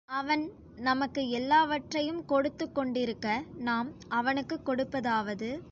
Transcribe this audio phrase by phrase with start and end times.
[0.09, 0.49] அவன்
[0.75, 3.27] நமக்கு எல்லாவற்றையும் கொடுத்துக் கொண்டிருக்க,
[3.57, 5.61] நாம் அவனுக்குக் கொடுப்பதாவது!